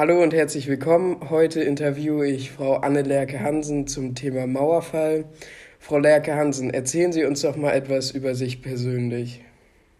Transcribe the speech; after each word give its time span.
Hallo 0.00 0.22
und 0.22 0.32
herzlich 0.32 0.66
willkommen. 0.66 1.28
Heute 1.28 1.60
interviewe 1.60 2.26
ich 2.26 2.52
Frau 2.52 2.76
Anne 2.76 3.02
Lerke 3.02 3.40
Hansen 3.40 3.86
zum 3.86 4.14
Thema 4.14 4.46
Mauerfall. 4.46 5.26
Frau 5.78 5.98
Lerke 5.98 6.34
Hansen, 6.34 6.70
erzählen 6.70 7.12
Sie 7.12 7.26
uns 7.26 7.42
doch 7.42 7.54
mal 7.54 7.72
etwas 7.72 8.12
über 8.12 8.34
sich 8.34 8.62
persönlich. 8.62 9.44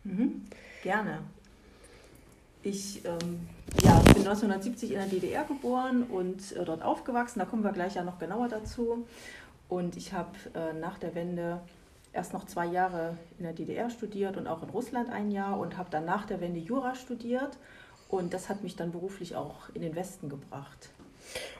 Mhm, 0.04 0.46
gerne. 0.82 1.18
Ich 2.62 3.04
ähm, 3.04 3.46
ja, 3.84 3.98
bin 4.14 4.26
1970 4.26 4.92
in 4.92 4.96
der 5.00 5.06
DDR 5.06 5.44
geboren 5.44 6.04
und 6.04 6.56
äh, 6.56 6.64
dort 6.64 6.80
aufgewachsen. 6.80 7.38
Da 7.38 7.44
kommen 7.44 7.62
wir 7.62 7.72
gleich 7.72 7.96
ja 7.96 8.02
noch 8.02 8.18
genauer 8.18 8.48
dazu. 8.48 9.06
Und 9.68 9.98
ich 9.98 10.14
habe 10.14 10.30
äh, 10.54 10.72
nach 10.80 10.96
der 10.96 11.14
Wende 11.14 11.60
erst 12.14 12.32
noch 12.32 12.46
zwei 12.46 12.64
Jahre 12.64 13.18
in 13.36 13.44
der 13.44 13.52
DDR 13.52 13.90
studiert 13.90 14.38
und 14.38 14.46
auch 14.46 14.62
in 14.62 14.70
Russland 14.70 15.10
ein 15.10 15.30
Jahr 15.30 15.58
und 15.58 15.76
habe 15.76 15.90
dann 15.90 16.06
nach 16.06 16.24
der 16.24 16.40
Wende 16.40 16.58
Jura 16.58 16.94
studiert 16.94 17.58
und 18.10 18.34
das 18.34 18.48
hat 18.48 18.62
mich 18.62 18.76
dann 18.76 18.92
beruflich 18.92 19.36
auch 19.36 19.68
in 19.74 19.82
den 19.82 19.94
Westen 19.94 20.28
gebracht. 20.28 20.90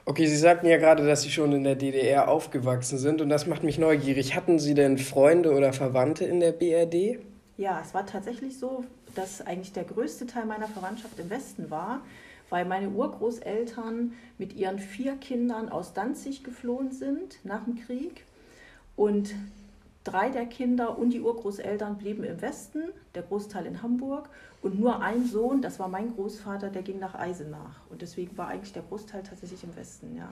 Okay, 0.05 0.25
Sie 0.25 0.37
sagten 0.37 0.67
ja 0.67 0.77
gerade, 0.77 1.05
dass 1.05 1.21
Sie 1.21 1.31
schon 1.31 1.53
in 1.53 1.63
der 1.63 1.75
DDR 1.75 2.27
aufgewachsen 2.27 2.97
sind 2.97 3.21
und 3.21 3.29
das 3.29 3.47
macht 3.47 3.63
mich 3.63 3.77
neugierig. 3.77 4.35
Hatten 4.35 4.59
Sie 4.59 4.73
denn 4.73 4.97
Freunde 4.97 5.53
oder 5.53 5.71
Verwandte 5.71 6.25
in 6.25 6.39
der 6.39 6.51
BRD? 6.51 7.19
Ja, 7.57 7.81
es 7.85 7.93
war 7.93 8.05
tatsächlich 8.05 8.57
so, 8.57 8.83
dass 9.15 9.41
eigentlich 9.41 9.71
der 9.71 9.83
größte 9.83 10.25
Teil 10.25 10.45
meiner 10.45 10.67
Verwandtschaft 10.67 11.19
im 11.19 11.29
Westen 11.29 11.69
war, 11.69 12.01
weil 12.49 12.65
meine 12.65 12.89
Urgroßeltern 12.89 14.13
mit 14.37 14.53
ihren 14.53 14.79
vier 14.79 15.15
Kindern 15.15 15.69
aus 15.69 15.93
Danzig 15.93 16.43
geflohen 16.43 16.91
sind 16.91 17.39
nach 17.43 17.63
dem 17.63 17.75
Krieg 17.75 18.25
und 18.95 19.33
drei 20.03 20.29
der 20.29 20.45
Kinder 20.45 20.97
und 20.97 21.11
die 21.11 21.21
Urgroßeltern 21.21 21.97
blieben 21.97 22.23
im 22.23 22.41
Westen, 22.41 22.83
der 23.13 23.23
Großteil 23.23 23.65
in 23.65 23.83
Hamburg 23.83 24.29
und 24.61 24.79
nur 24.79 25.01
ein 25.01 25.25
Sohn, 25.25 25.61
das 25.61 25.79
war 25.79 25.87
mein 25.87 26.13
Großvater, 26.13 26.69
der 26.69 26.81
ging 26.81 26.99
nach 26.99 27.15
Eisenach. 27.15 27.81
Und 27.89 28.01
deswegen 28.01 28.37
war 28.37 28.47
eigentlich 28.47 28.73
der 28.73 28.83
Großteil 28.83 29.23
tatsächlich 29.23 29.63
im 29.63 29.75
Westen, 29.75 30.15
ja. 30.17 30.29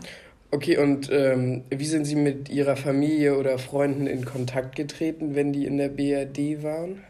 Okay, 0.52 0.78
und 0.78 1.12
ähm, 1.12 1.64
wie 1.70 1.86
sind 1.86 2.06
Sie 2.06 2.16
mit 2.16 2.50
Ihrer 2.50 2.76
Familie 2.76 3.38
oder 3.38 3.60
Freunden 3.60 4.08
in 4.08 4.26
Kontakt 4.26 4.76
getreten, 4.76 5.36
wenn 5.36 5.54
die 5.54 5.66
in 5.66 5.78
der 5.78 5.90
BRD 5.90 6.64
waren? 6.64 7.04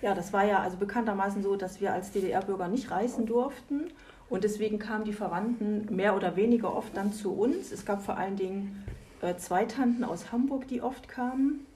Ja, 0.00 0.14
das 0.14 0.32
war 0.32 0.46
ja 0.46 0.60
also 0.60 0.78
bekanntermaßen 0.78 1.42
so, 1.42 1.56
dass 1.56 1.82
wir 1.82 1.92
als 1.92 2.10
DDR-Bürger 2.12 2.68
nicht 2.68 2.90
reisen 2.90 3.26
durften. 3.26 3.90
Und 4.30 4.44
deswegen 4.44 4.78
kamen 4.78 5.04
die 5.04 5.12
Verwandten 5.12 5.94
mehr 5.94 6.16
oder 6.16 6.36
weniger 6.36 6.74
oft 6.74 6.96
dann 6.96 7.12
zu 7.12 7.32
uns. 7.32 7.72
Es 7.72 7.84
gab 7.84 8.02
vor 8.02 8.16
allen 8.16 8.36
Dingen 8.36 8.84
äh, 9.20 9.34
zwei 9.36 9.64
Tanten 9.64 10.04
aus 10.04 10.32
Hamburg, 10.32 10.68
die 10.68 10.80
oft 10.80 11.08
kamen. 11.08 11.66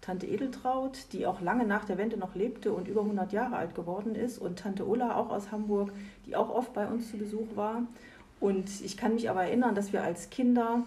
Tante 0.00 0.26
Edeltraut, 0.26 1.12
die 1.12 1.26
auch 1.26 1.40
lange 1.40 1.66
nach 1.66 1.84
der 1.84 1.98
Wende 1.98 2.16
noch 2.16 2.34
lebte 2.34 2.72
und 2.72 2.88
über 2.88 3.02
100 3.02 3.32
Jahre 3.32 3.56
alt 3.56 3.74
geworden 3.74 4.14
ist, 4.14 4.38
und 4.38 4.58
Tante 4.58 4.86
Ulla, 4.86 5.16
auch 5.16 5.30
aus 5.30 5.50
Hamburg, 5.50 5.92
die 6.26 6.36
auch 6.36 6.50
oft 6.50 6.72
bei 6.72 6.86
uns 6.86 7.10
zu 7.10 7.18
Besuch 7.18 7.56
war. 7.56 7.82
Und 8.40 8.68
ich 8.82 8.96
kann 8.96 9.14
mich 9.14 9.28
aber 9.28 9.44
erinnern, 9.44 9.74
dass 9.74 9.92
wir 9.92 10.02
als 10.02 10.30
Kinder 10.30 10.84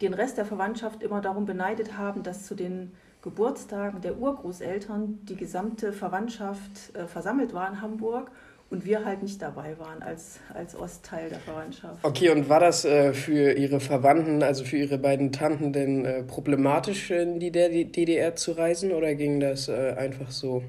den 0.00 0.14
Rest 0.14 0.38
der 0.38 0.44
Verwandtschaft 0.44 1.02
immer 1.02 1.20
darum 1.20 1.46
beneidet 1.46 1.96
haben, 1.96 2.22
dass 2.22 2.46
zu 2.46 2.54
den 2.54 2.92
Geburtstagen 3.22 4.00
der 4.00 4.18
Urgroßeltern 4.18 5.20
die 5.26 5.36
gesamte 5.36 5.92
Verwandtschaft 5.92 6.94
äh, 6.94 7.06
versammelt 7.06 7.52
war 7.52 7.68
in 7.68 7.80
Hamburg 7.82 8.30
und 8.70 8.84
wir 8.84 9.04
halt 9.04 9.22
nicht 9.22 9.42
dabei 9.42 9.76
waren 9.78 10.02
als, 10.02 10.38
als 10.54 10.76
Ostteil 10.76 11.28
der 11.28 11.40
Verwandtschaft. 11.40 12.04
Okay, 12.04 12.30
und 12.30 12.48
war 12.48 12.60
das 12.60 12.84
äh, 12.84 13.12
für 13.12 13.52
Ihre 13.52 13.80
Verwandten, 13.80 14.42
also 14.42 14.64
für 14.64 14.76
Ihre 14.76 14.98
beiden 14.98 15.32
Tanten, 15.32 15.72
denn 15.72 16.04
äh, 16.04 16.22
problematisch 16.22 17.10
in 17.10 17.40
die 17.40 17.50
DDR 17.50 18.36
zu 18.36 18.52
reisen 18.52 18.92
oder 18.92 19.14
ging 19.14 19.40
das 19.40 19.68
äh, 19.68 19.94
einfach 19.98 20.30
so? 20.30 20.62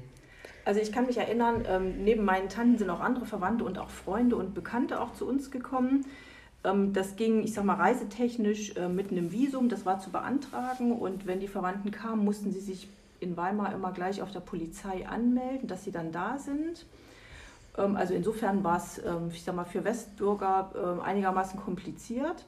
Also 0.64 0.80
ich 0.80 0.92
kann 0.92 1.06
mich 1.06 1.18
erinnern, 1.18 1.64
ähm, 1.68 2.04
neben 2.04 2.24
meinen 2.24 2.48
Tanten 2.48 2.78
sind 2.78 2.90
auch 2.90 3.00
andere 3.00 3.26
Verwandte 3.26 3.64
und 3.64 3.78
auch 3.78 3.90
Freunde 3.90 4.36
und 4.36 4.54
Bekannte 4.54 5.00
auch 5.00 5.12
zu 5.14 5.26
uns 5.26 5.50
gekommen. 5.50 6.04
Ähm, 6.64 6.92
das 6.92 7.16
ging, 7.16 7.42
ich 7.42 7.54
sag 7.54 7.64
mal, 7.64 7.74
reisetechnisch 7.74 8.76
äh, 8.76 8.88
mit 8.88 9.10
einem 9.12 9.32
Visum, 9.32 9.68
das 9.68 9.86
war 9.86 10.00
zu 10.00 10.10
beantragen 10.10 10.92
und 10.92 11.26
wenn 11.26 11.40
die 11.40 11.48
Verwandten 11.48 11.90
kamen, 11.90 12.24
mussten 12.24 12.52
sie 12.52 12.60
sich 12.60 12.88
in 13.20 13.36
Weimar 13.36 13.72
immer 13.72 13.92
gleich 13.92 14.22
auf 14.22 14.32
der 14.32 14.40
Polizei 14.40 15.06
anmelden, 15.06 15.68
dass 15.68 15.84
sie 15.84 15.92
dann 15.92 16.10
da 16.10 16.38
sind. 16.38 16.84
Ähm, 17.76 17.96
also 17.96 18.14
insofern 18.14 18.64
war 18.64 18.76
es, 18.76 18.98
ähm, 18.98 19.28
ich 19.30 19.42
sag 19.42 19.54
mal, 19.54 19.64
für 19.64 19.84
Westbürger 19.84 20.70
ähm, 20.76 21.00
einigermaßen 21.00 21.60
kompliziert. 21.60 22.46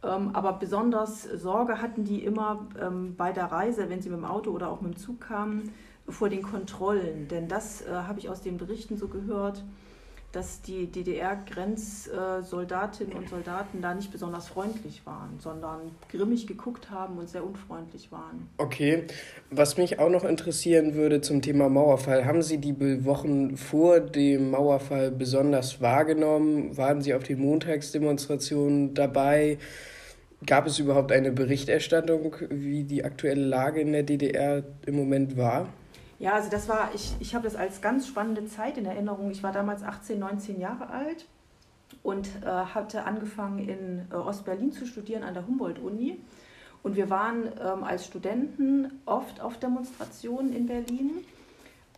Aber 0.00 0.52
besonders 0.52 1.24
Sorge 1.24 1.82
hatten 1.82 2.04
die 2.04 2.22
immer 2.22 2.68
bei 3.16 3.32
der 3.32 3.46
Reise, 3.46 3.90
wenn 3.90 4.00
sie 4.00 4.10
mit 4.10 4.18
dem 4.18 4.24
Auto 4.24 4.52
oder 4.52 4.70
auch 4.70 4.80
mit 4.80 4.94
dem 4.94 4.96
Zug 4.96 5.22
kamen, 5.22 5.72
vor 6.08 6.28
den 6.28 6.42
Kontrollen. 6.42 7.28
Denn 7.28 7.48
das 7.48 7.82
äh, 7.82 7.90
habe 7.92 8.18
ich 8.18 8.28
aus 8.28 8.40
den 8.40 8.58
Berichten 8.58 8.96
so 8.96 9.08
gehört, 9.08 9.64
dass 10.32 10.60
die 10.60 10.86
DDR-Grenzsoldatinnen 10.86 13.14
und 13.14 13.30
Soldaten 13.30 13.80
da 13.80 13.94
nicht 13.94 14.12
besonders 14.12 14.48
freundlich 14.48 15.06
waren, 15.06 15.38
sondern 15.40 15.92
grimmig 16.10 16.46
geguckt 16.46 16.90
haben 16.90 17.16
und 17.18 17.30
sehr 17.30 17.42
unfreundlich 17.44 18.12
waren. 18.12 18.46
Okay, 18.58 19.04
was 19.50 19.78
mich 19.78 19.98
auch 19.98 20.10
noch 20.10 20.24
interessieren 20.24 20.92
würde 20.94 21.22
zum 21.22 21.40
Thema 21.40 21.70
Mauerfall, 21.70 22.26
haben 22.26 22.42
Sie 22.42 22.58
die 22.58 23.06
Wochen 23.06 23.56
vor 23.56 24.00
dem 24.00 24.50
Mauerfall 24.50 25.10
besonders 25.10 25.80
wahrgenommen? 25.80 26.76
Waren 26.76 27.00
Sie 27.00 27.14
auf 27.14 27.22
den 27.22 27.40
Montagsdemonstrationen 27.40 28.92
dabei? 28.92 29.56
Gab 30.44 30.66
es 30.66 30.78
überhaupt 30.78 31.10
eine 31.10 31.32
Berichterstattung, 31.32 32.36
wie 32.50 32.84
die 32.84 33.02
aktuelle 33.02 33.44
Lage 33.44 33.80
in 33.80 33.92
der 33.92 34.02
DDR 34.02 34.62
im 34.86 34.96
Moment 34.96 35.38
war? 35.38 35.68
Ja, 36.18 36.32
also 36.34 36.50
das 36.50 36.68
war, 36.68 36.94
ich, 36.94 37.14
ich 37.20 37.34
habe 37.34 37.44
das 37.44 37.54
als 37.54 37.80
ganz 37.80 38.08
spannende 38.08 38.46
Zeit 38.46 38.76
in 38.76 38.86
Erinnerung. 38.86 39.30
Ich 39.30 39.42
war 39.42 39.52
damals 39.52 39.82
18, 39.82 40.18
19 40.18 40.60
Jahre 40.60 40.90
alt 40.90 41.26
und 42.02 42.28
äh, 42.42 42.46
hatte 42.46 43.04
angefangen 43.04 43.60
in 43.60 44.06
äh, 44.10 44.14
Ostberlin 44.14 44.72
zu 44.72 44.86
studieren 44.86 45.22
an 45.22 45.34
der 45.34 45.46
Humboldt-Uni. 45.46 46.18
Und 46.82 46.96
wir 46.96 47.10
waren 47.10 47.50
ähm, 47.60 47.84
als 47.84 48.06
Studenten 48.06 49.00
oft 49.04 49.40
auf 49.40 49.58
Demonstrationen 49.58 50.52
in 50.52 50.66
Berlin, 50.66 51.24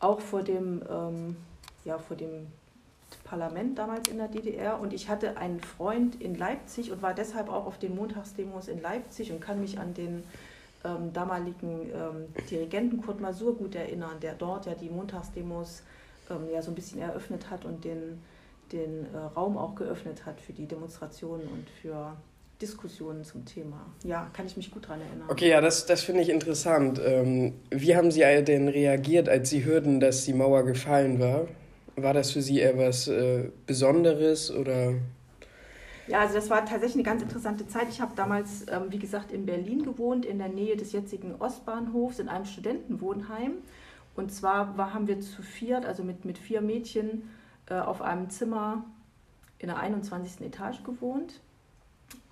auch 0.00 0.20
vor 0.20 0.42
dem, 0.42 0.82
ähm, 0.90 1.36
ja, 1.84 1.98
vor 1.98 2.16
dem 2.16 2.46
Parlament 3.24 3.78
damals 3.78 4.08
in 4.08 4.18
der 4.18 4.28
DDR. 4.28 4.80
Und 4.80 4.92
ich 4.92 5.08
hatte 5.08 5.36
einen 5.36 5.60
Freund 5.60 6.20
in 6.20 6.34
Leipzig 6.34 6.92
und 6.92 7.02
war 7.02 7.14
deshalb 7.14 7.48
auch 7.48 7.66
auf 7.66 7.78
den 7.78 7.94
Montagsdemos 7.94 8.68
in 8.68 8.80
Leipzig 8.82 9.32
und 9.32 9.40
kann 9.40 9.60
mich 9.60 9.78
an 9.78 9.94
den 9.94 10.24
ähm, 10.84 11.12
damaligen 11.12 11.90
ähm, 11.92 12.44
Dirigenten 12.50 13.02
Kurt 13.02 13.20
Masur 13.20 13.56
gut 13.56 13.74
erinnern, 13.74 14.18
der 14.20 14.34
dort 14.34 14.66
ja 14.66 14.74
die 14.74 14.88
Montagsdemos 14.88 15.82
ähm, 16.30 16.48
ja 16.52 16.62
so 16.62 16.70
ein 16.70 16.74
bisschen 16.74 17.00
eröffnet 17.00 17.50
hat 17.50 17.64
und 17.64 17.84
den, 17.84 18.20
den 18.72 19.06
äh, 19.14 19.18
Raum 19.36 19.58
auch 19.58 19.74
geöffnet 19.74 20.24
hat 20.26 20.40
für 20.40 20.52
die 20.52 20.66
Demonstrationen 20.66 21.46
und 21.48 21.68
für 21.82 22.16
Diskussionen 22.60 23.24
zum 23.24 23.44
Thema. 23.44 23.86
Ja, 24.04 24.30
kann 24.32 24.46
ich 24.46 24.56
mich 24.56 24.70
gut 24.70 24.84
daran 24.84 25.00
erinnern. 25.00 25.28
Okay, 25.30 25.48
ja, 25.48 25.60
das, 25.60 25.86
das 25.86 26.02
finde 26.02 26.20
ich 26.22 26.28
interessant. 26.28 27.00
Ähm, 27.04 27.54
wie 27.70 27.96
haben 27.96 28.10
Sie 28.10 28.20
denn 28.20 28.68
reagiert, 28.68 29.28
als 29.28 29.50
Sie 29.50 29.64
hörten, 29.64 29.98
dass 30.00 30.24
die 30.24 30.34
Mauer 30.34 30.64
gefallen 30.64 31.18
war? 31.20 31.48
War 31.96 32.14
das 32.14 32.30
für 32.30 32.42
Sie 32.42 32.60
etwas 32.60 33.08
äh, 33.08 33.50
Besonderes 33.66 34.50
oder 34.50 34.94
ja, 36.10 36.18
also 36.18 36.34
das 36.34 36.50
war 36.50 36.64
tatsächlich 36.64 36.96
eine 36.96 37.02
ganz 37.04 37.22
interessante 37.22 37.68
Zeit. 37.68 37.88
Ich 37.88 38.00
habe 38.00 38.16
damals, 38.16 38.66
ähm, 38.68 38.86
wie 38.88 38.98
gesagt, 38.98 39.30
in 39.30 39.46
Berlin 39.46 39.84
gewohnt, 39.84 40.26
in 40.26 40.38
der 40.38 40.48
Nähe 40.48 40.76
des 40.76 40.90
jetzigen 40.90 41.36
Ostbahnhofs, 41.36 42.18
in 42.18 42.28
einem 42.28 42.46
Studentenwohnheim. 42.46 43.52
Und 44.16 44.32
zwar 44.32 44.76
war, 44.76 44.92
haben 44.92 45.06
wir 45.06 45.20
zu 45.20 45.42
viert, 45.42 45.86
also 45.86 46.02
mit, 46.02 46.24
mit 46.24 46.36
vier 46.36 46.62
Mädchen, 46.62 47.30
äh, 47.66 47.74
auf 47.74 48.02
einem 48.02 48.28
Zimmer 48.28 48.84
in 49.58 49.68
der 49.68 49.78
21. 49.78 50.44
Etage 50.44 50.82
gewohnt. 50.82 51.40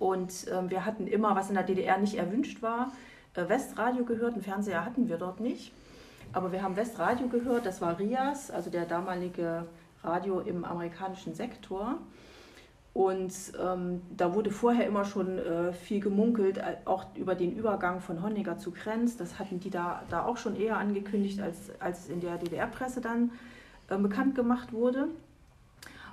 Und 0.00 0.46
ähm, 0.50 0.70
wir 0.70 0.84
hatten 0.84 1.06
immer, 1.06 1.36
was 1.36 1.48
in 1.48 1.54
der 1.54 1.62
DDR 1.62 1.98
nicht 1.98 2.16
erwünscht 2.16 2.62
war, 2.62 2.90
äh, 3.34 3.48
Westradio 3.48 4.04
gehört. 4.04 4.34
Einen 4.34 4.42
Fernseher 4.42 4.84
hatten 4.84 5.08
wir 5.08 5.18
dort 5.18 5.38
nicht. 5.38 5.72
Aber 6.32 6.50
wir 6.50 6.64
haben 6.64 6.74
Westradio 6.74 7.28
gehört, 7.28 7.64
das 7.64 7.80
war 7.80 7.96
RIAS, 7.96 8.50
also 8.50 8.70
der 8.70 8.86
damalige 8.86 9.66
Radio 10.02 10.40
im 10.40 10.64
amerikanischen 10.64 11.34
Sektor. 11.34 11.98
Und 12.98 13.32
ähm, 13.62 14.02
da 14.16 14.34
wurde 14.34 14.50
vorher 14.50 14.84
immer 14.84 15.04
schon 15.04 15.38
äh, 15.38 15.72
viel 15.72 16.00
gemunkelt, 16.00 16.58
äh, 16.58 16.78
auch 16.84 17.06
über 17.14 17.36
den 17.36 17.52
Übergang 17.52 18.00
von 18.00 18.24
Honecker 18.24 18.58
zu 18.58 18.72
Krenz. 18.72 19.16
Das 19.16 19.38
hatten 19.38 19.60
die 19.60 19.70
da, 19.70 20.02
da 20.10 20.24
auch 20.24 20.36
schon 20.36 20.56
eher 20.56 20.78
angekündigt, 20.78 21.40
als, 21.40 21.70
als 21.78 22.00
es 22.00 22.08
in 22.08 22.20
der 22.20 22.38
DDR-Presse 22.38 23.00
dann 23.00 23.30
äh, 23.88 23.96
bekannt 23.96 24.34
gemacht 24.34 24.72
wurde. 24.72 25.06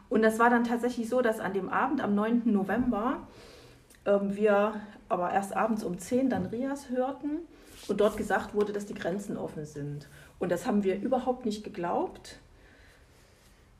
Und 0.10 0.22
das 0.22 0.38
war 0.38 0.52
dann 0.52 0.64
tatsächlich 0.64 1.10
so, 1.10 1.24
dass 1.24 1.40
an 1.40 1.54
dem 1.54 1.70
Abend, 1.70 2.02
am 2.02 2.14
9. 2.14 2.44
November, 2.46 3.26
ähm, 4.06 4.36
wir 4.36 4.80
aber 5.10 5.32
erst 5.32 5.58
abends 5.58 5.84
um 5.84 5.98
10 5.98 6.30
dann 6.30 6.46
Rias 6.46 6.92
hörten 6.92 7.40
und 7.88 8.00
dort 8.00 8.16
gesagt 8.16 8.54
wurde, 8.54 8.74
dass 8.74 8.86
die 8.86 8.94
Grenzen 8.94 9.38
offen 9.38 9.66
sind. 9.66 10.08
Und 10.38 10.52
das 10.52 10.68
haben 10.68 10.84
wir 10.84 11.02
überhaupt 11.02 11.48
nicht 11.48 11.64
geglaubt 11.64 12.38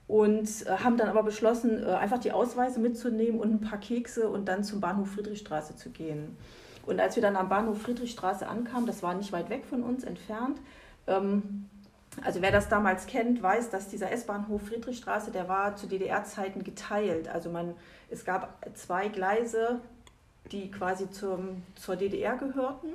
und 0.08 0.68
äh, 0.68 0.78
haben 0.84 0.98
dann 0.98 1.10
aber 1.10 1.24
beschlossen, 1.24 1.84
äh, 1.84 1.88
einfach 1.92 2.20
die 2.20 2.32
Ausweise 2.32 2.80
mitzunehmen 2.80 3.40
und 3.40 3.52
ein 3.52 3.62
paar 3.62 3.80
Kekse 3.80 4.30
und 4.30 4.46
dann 4.46 4.64
zum 4.64 4.82
Bahnhof 4.82 5.12
Friedrichstraße 5.12 5.76
zu 5.76 5.90
gehen. 5.90 6.38
Und 6.86 7.00
als 7.00 7.16
wir 7.16 7.24
dann 7.24 7.36
am 7.36 7.50
Bahnhof 7.50 7.82
Friedrichstraße 7.82 8.48
ankamen, 8.48 8.86
das 8.86 9.02
war 9.02 9.16
nicht 9.16 9.32
weit 9.32 9.50
weg 9.50 9.66
von 9.66 9.82
uns 9.84 10.04
entfernt, 10.04 10.60
ähm, 11.08 11.66
also 12.24 12.42
wer 12.42 12.52
das 12.52 12.70
damals 12.70 13.08
kennt, 13.08 13.42
weiß, 13.42 13.70
dass 13.70 13.90
dieser 13.90 14.12
S-Bahnhof 14.12 14.62
Friedrichstraße, 14.68 15.32
der 15.32 15.50
war 15.50 15.76
zu 15.76 15.88
DDR-Zeiten 15.88 16.64
geteilt. 16.64 17.28
Also 17.28 17.50
man, 17.50 17.74
es 18.10 18.24
gab 18.24 18.66
zwei 18.76 19.10
Gleise, 19.10 19.82
die 20.52 20.72
quasi 20.72 21.10
zum, 21.10 21.64
zur 21.76 21.96
DDR 21.96 22.38
gehörten. 22.38 22.88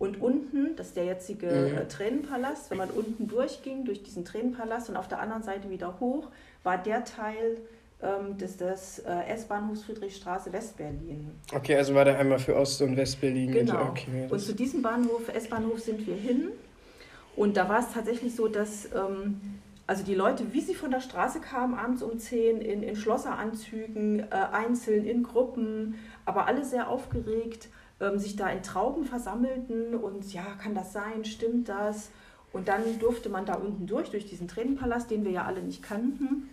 Und 0.00 0.22
unten, 0.22 0.74
das 0.76 0.88
ist 0.88 0.96
der 0.96 1.04
jetzige 1.04 1.46
mhm. 1.46 1.78
Äh, 1.78 1.86
Tränenpalast, 1.86 2.70
wenn 2.70 2.78
man 2.78 2.90
unten 2.90 3.28
durchging, 3.28 3.84
durch 3.84 4.02
diesen 4.02 4.24
Tränenpalast 4.24 4.88
und 4.88 4.96
auf 4.96 5.08
der 5.08 5.20
anderen 5.20 5.42
Seite 5.42 5.68
wieder 5.68 6.00
hoch, 6.00 6.28
war 6.62 6.78
der 6.78 7.04
Teil 7.04 7.58
ähm, 8.02 8.38
des, 8.38 8.56
des 8.56 9.00
äh, 9.00 9.34
S-Bahnhofs 9.34 9.84
Friedrichstraße 9.84 10.54
Westberlin. 10.54 11.30
Okay, 11.54 11.76
also 11.76 11.94
war 11.94 12.06
der 12.06 12.18
einmal 12.18 12.38
für 12.38 12.56
Ost- 12.56 12.80
und 12.80 12.96
Westberlin. 12.96 13.52
Genau. 13.52 13.90
Okay, 13.90 14.26
und 14.30 14.40
zu 14.40 14.54
diesem 14.54 14.80
Bahnhof, 14.80 15.28
S-Bahnhof, 15.28 15.80
sind 15.80 16.06
wir 16.06 16.16
hin. 16.16 16.48
Und 17.36 17.58
da 17.58 17.68
war 17.68 17.80
es 17.80 17.92
tatsächlich 17.92 18.34
so, 18.34 18.48
dass 18.48 18.86
ähm, 18.86 19.38
also 19.86 20.02
die 20.02 20.14
Leute, 20.14 20.54
wie 20.54 20.62
sie 20.62 20.74
von 20.74 20.90
der 20.90 21.00
Straße 21.00 21.40
kamen, 21.40 21.74
abends 21.74 22.02
um 22.02 22.18
10 22.18 22.62
in, 22.62 22.82
in 22.82 22.96
Schlosseranzügen, 22.96 24.20
äh, 24.20 24.24
einzeln, 24.30 25.04
in 25.04 25.24
Gruppen, 25.24 25.96
aber 26.24 26.46
alle 26.46 26.64
sehr 26.64 26.88
aufgeregt 26.88 27.68
ähm, 28.00 28.18
sich 28.18 28.36
da 28.36 28.48
in 28.48 28.62
Trauben 28.62 29.04
versammelten 29.04 29.94
und 29.94 30.32
ja, 30.32 30.44
kann 30.62 30.74
das 30.74 30.92
sein, 30.92 31.24
stimmt 31.24 31.68
das? 31.68 32.10
Und 32.52 32.68
dann 32.68 32.98
durfte 32.98 33.28
man 33.28 33.46
da 33.46 33.54
unten 33.54 33.86
durch, 33.86 34.10
durch 34.10 34.26
diesen 34.26 34.48
Tränenpalast, 34.48 35.10
den 35.10 35.24
wir 35.24 35.30
ja 35.30 35.44
alle 35.44 35.62
nicht 35.62 35.82
kannten. 35.82 36.48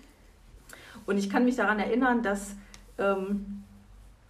Und 1.05 1.17
ich 1.17 1.29
kann 1.29 1.45
mich 1.45 1.55
daran 1.55 1.79
erinnern, 1.79 2.21
dass, 2.21 2.55
ähm, 2.97 3.63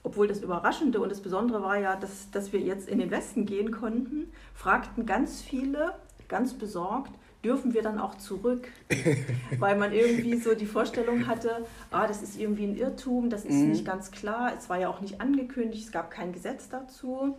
obwohl 0.03 0.27
das 0.27 0.41
Überraschende 0.41 1.01
und 1.01 1.09
das 1.09 1.21
Besondere 1.21 1.61
war 1.61 1.77
ja, 1.77 1.95
dass, 1.95 2.31
dass 2.31 2.53
wir 2.53 2.61
jetzt 2.61 2.87
in 2.87 2.99
den 2.99 3.11
Westen 3.11 3.45
gehen 3.45 3.71
konnten, 3.71 4.31
fragten 4.53 5.05
ganz 5.05 5.41
viele, 5.41 5.93
ganz 6.29 6.53
besorgt, 6.53 7.11
dürfen 7.47 7.73
wir 7.73 7.81
dann 7.81 7.97
auch 7.97 8.15
zurück, 8.15 8.67
weil 9.59 9.77
man 9.77 9.93
irgendwie 9.93 10.35
so 10.35 10.53
die 10.53 10.65
Vorstellung 10.65 11.27
hatte, 11.27 11.65
ah, 11.91 12.05
das 12.05 12.21
ist 12.21 12.37
irgendwie 12.37 12.65
ein 12.65 12.75
Irrtum, 12.75 13.29
das 13.29 13.45
ist 13.45 13.53
mhm. 13.53 13.69
nicht 13.69 13.85
ganz 13.85 14.11
klar, 14.11 14.51
es 14.57 14.69
war 14.69 14.77
ja 14.77 14.89
auch 14.89 14.99
nicht 14.99 15.21
angekündigt, 15.21 15.85
es 15.85 15.91
gab 15.93 16.11
kein 16.11 16.33
Gesetz 16.33 16.67
dazu 16.67 17.37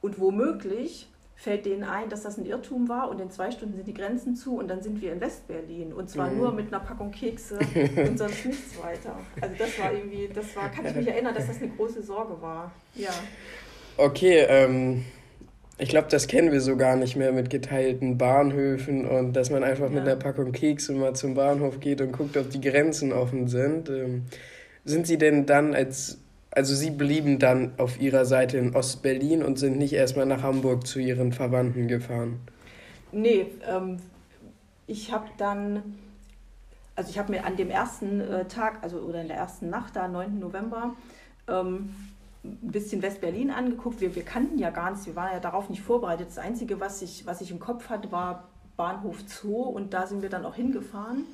und 0.00 0.18
womöglich 0.18 1.08
fällt 1.34 1.66
denen 1.66 1.84
ein, 1.84 2.08
dass 2.08 2.22
das 2.22 2.38
ein 2.38 2.46
Irrtum 2.46 2.88
war 2.88 3.10
und 3.10 3.20
in 3.20 3.30
zwei 3.30 3.50
Stunden 3.50 3.74
sind 3.74 3.86
die 3.86 3.94
Grenzen 3.94 4.36
zu 4.36 4.56
und 4.56 4.68
dann 4.68 4.80
sind 4.80 5.02
wir 5.02 5.12
in 5.12 5.20
Westberlin 5.20 5.92
und 5.92 6.08
zwar 6.08 6.30
mhm. 6.30 6.38
nur 6.38 6.52
mit 6.52 6.68
einer 6.68 6.82
Packung 6.82 7.10
Kekse 7.10 7.58
und 7.96 8.18
sonst 8.18 8.46
nichts 8.46 8.82
weiter. 8.82 9.18
Also 9.38 9.54
das 9.58 9.78
war 9.78 9.92
irgendwie, 9.92 10.30
das 10.32 10.56
war, 10.56 10.70
kann 10.70 10.86
ich 10.86 10.94
mich 10.94 11.08
erinnern, 11.08 11.34
dass 11.34 11.48
das 11.48 11.60
eine 11.60 11.68
große 11.68 12.02
Sorge 12.02 12.40
war. 12.40 12.72
Ja. 12.94 13.10
Okay, 13.98 14.46
ähm, 14.48 15.04
ich 15.82 15.88
glaube, 15.88 16.06
das 16.08 16.28
kennen 16.28 16.52
wir 16.52 16.60
so 16.60 16.76
gar 16.76 16.94
nicht 16.94 17.16
mehr 17.16 17.32
mit 17.32 17.50
geteilten 17.50 18.16
Bahnhöfen 18.16 19.04
und 19.04 19.32
dass 19.32 19.50
man 19.50 19.64
einfach 19.64 19.86
ja. 19.86 19.90
mit 19.90 20.02
einer 20.02 20.14
Packung 20.14 20.52
Kekse 20.52 20.92
mal 20.92 21.14
zum 21.14 21.34
Bahnhof 21.34 21.80
geht 21.80 22.00
und 22.00 22.12
guckt, 22.12 22.36
ob 22.36 22.50
die 22.50 22.60
Grenzen 22.60 23.12
offen 23.12 23.48
sind. 23.48 23.88
Ähm, 23.88 24.22
sind 24.84 25.08
Sie 25.08 25.18
denn 25.18 25.44
dann 25.44 25.74
als, 25.74 26.18
also 26.52 26.72
Sie 26.76 26.90
blieben 26.90 27.40
dann 27.40 27.72
auf 27.78 28.00
Ihrer 28.00 28.26
Seite 28.26 28.58
in 28.58 28.76
Ostberlin 28.76 29.42
und 29.42 29.58
sind 29.58 29.76
nicht 29.76 29.92
erstmal 29.92 30.24
nach 30.24 30.44
Hamburg 30.44 30.86
zu 30.86 31.00
Ihren 31.00 31.32
Verwandten 31.32 31.88
gefahren? 31.88 32.38
Nee, 33.10 33.46
ähm, 33.68 33.96
ich 34.86 35.10
habe 35.10 35.26
dann, 35.36 35.82
also 36.94 37.10
ich 37.10 37.18
habe 37.18 37.32
mir 37.32 37.44
an 37.44 37.56
dem 37.56 37.70
ersten 37.70 38.20
äh, 38.20 38.44
Tag, 38.44 38.78
also 38.82 38.98
oder 38.98 39.20
in 39.20 39.26
der 39.26 39.36
ersten 39.36 39.68
Nacht, 39.68 39.96
da 39.96 40.06
9. 40.06 40.38
November, 40.38 40.94
ähm, 41.48 41.92
ein 42.44 42.72
bisschen 42.72 43.02
West-Berlin 43.02 43.50
angeguckt. 43.50 44.00
Wir, 44.00 44.14
wir 44.14 44.24
kannten 44.24 44.58
ja 44.58 44.70
gar 44.70 44.90
nichts, 44.90 45.06
wir 45.06 45.14
waren 45.14 45.32
ja 45.32 45.40
darauf 45.40 45.70
nicht 45.70 45.82
vorbereitet. 45.82 46.28
Das 46.28 46.38
Einzige, 46.38 46.80
was 46.80 47.02
ich, 47.02 47.24
was 47.26 47.40
ich 47.40 47.50
im 47.50 47.60
Kopf 47.60 47.88
hatte, 47.88 48.10
war 48.10 48.48
Bahnhof 48.76 49.18
Zoo 49.26 49.62
und 49.62 49.94
da 49.94 50.06
sind 50.06 50.22
wir 50.22 50.28
dann 50.28 50.44
auch 50.44 50.54
hingefahren 50.54 51.24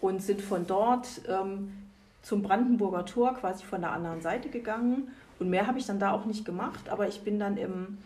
und 0.00 0.22
sind 0.22 0.40
von 0.40 0.66
dort 0.66 1.20
ähm, 1.28 1.72
zum 2.22 2.42
Brandenburger 2.42 3.04
Tor 3.04 3.34
quasi 3.34 3.64
von 3.64 3.80
der 3.80 3.92
anderen 3.92 4.22
Seite 4.22 4.48
gegangen. 4.48 5.08
Und 5.38 5.50
mehr 5.50 5.66
habe 5.66 5.78
ich 5.78 5.86
dann 5.86 5.98
da 5.98 6.12
auch 6.12 6.24
nicht 6.24 6.44
gemacht, 6.44 6.88
aber 6.88 7.06
ich 7.08 7.20
bin 7.20 7.38
dann 7.38 7.58
im, 7.58 7.98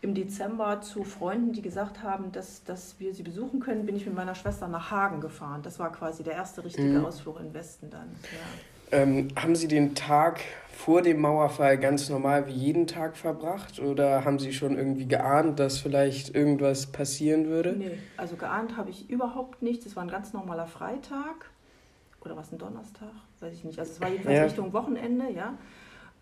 im 0.00 0.14
Dezember 0.14 0.80
zu 0.80 1.04
Freunden, 1.04 1.52
die 1.52 1.60
gesagt 1.60 2.02
haben, 2.02 2.32
dass, 2.32 2.64
dass 2.64 2.98
wir 2.98 3.14
sie 3.14 3.22
besuchen 3.22 3.60
können, 3.60 3.84
bin 3.84 3.94
ich 3.94 4.06
mit 4.06 4.14
meiner 4.14 4.34
Schwester 4.34 4.68
nach 4.68 4.90
Hagen 4.90 5.20
gefahren. 5.20 5.60
Das 5.62 5.78
war 5.78 5.92
quasi 5.92 6.22
der 6.22 6.32
erste 6.32 6.64
richtige 6.64 6.98
mhm. 6.98 7.04
Ausflug 7.04 7.38
im 7.40 7.52
Westen 7.52 7.90
dann. 7.90 8.08
Ja. 8.22 8.77
Ähm, 8.90 9.28
haben 9.36 9.54
Sie 9.54 9.68
den 9.68 9.94
Tag 9.94 10.40
vor 10.78 11.02
dem 11.02 11.20
Mauerfall 11.20 11.76
ganz 11.76 12.08
normal 12.08 12.46
wie 12.46 12.52
jeden 12.52 12.86
Tag 12.86 13.16
verbracht 13.16 13.80
oder 13.80 14.24
haben 14.24 14.38
Sie 14.38 14.52
schon 14.52 14.76
irgendwie 14.76 15.06
geahnt, 15.06 15.58
dass 15.58 15.78
vielleicht 15.78 16.34
irgendwas 16.34 16.86
passieren 16.86 17.46
würde? 17.46 17.74
Nee, 17.76 17.98
also 18.16 18.36
geahnt 18.36 18.76
habe 18.76 18.90
ich 18.90 19.10
überhaupt 19.10 19.60
nichts. 19.60 19.86
Es 19.86 19.96
war 19.96 20.04
ein 20.04 20.08
ganz 20.08 20.32
normaler 20.32 20.66
Freitag 20.66 21.50
oder 22.24 22.36
was 22.36 22.52
ein 22.52 22.58
Donnerstag, 22.58 23.10
weiß 23.40 23.54
ich 23.54 23.64
nicht. 23.64 23.78
Also 23.78 23.92
es 23.92 24.00
war 24.00 24.08
jedenfalls 24.08 24.36
ja. 24.36 24.44
Richtung 24.44 24.72
Wochenende, 24.72 25.30
ja. 25.30 25.54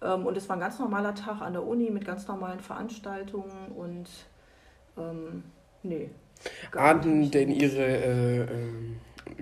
Ähm, 0.02 0.26
und 0.26 0.36
es 0.36 0.48
war 0.48 0.56
ein 0.56 0.60
ganz 0.60 0.78
normaler 0.78 1.14
Tag 1.14 1.42
an 1.42 1.52
der 1.52 1.62
Uni 1.62 1.90
mit 1.90 2.04
ganz 2.04 2.26
normalen 2.26 2.60
Veranstaltungen 2.60 3.68
und 3.76 4.08
ähm, 4.96 5.44
nee. 5.82 6.10
Ahnten 6.74 7.30
denn 7.30 7.50
Ihre 7.50 7.84
äh, 7.84 8.40
äh, 8.40 8.46